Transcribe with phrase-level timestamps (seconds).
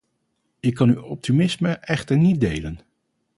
[0.59, 2.79] Ik kan uw optimisme echter niet delen.